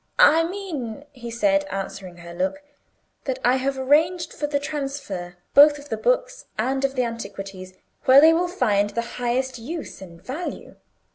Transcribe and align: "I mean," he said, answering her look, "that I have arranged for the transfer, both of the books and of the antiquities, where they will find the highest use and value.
"I 0.17 0.43
mean," 0.45 1.05
he 1.11 1.29
said, 1.29 1.65
answering 1.65 2.17
her 2.17 2.33
look, 2.33 2.63
"that 3.25 3.37
I 3.45 3.57
have 3.57 3.77
arranged 3.77 4.33
for 4.33 4.47
the 4.47 4.57
transfer, 4.59 5.37
both 5.53 5.77
of 5.77 5.89
the 5.89 5.95
books 5.97 6.45
and 6.57 6.83
of 6.83 6.95
the 6.95 7.03
antiquities, 7.03 7.75
where 8.05 8.19
they 8.19 8.33
will 8.33 8.47
find 8.47 8.89
the 8.89 9.03
highest 9.21 9.59
use 9.59 10.01
and 10.01 10.19
value. 10.19 10.75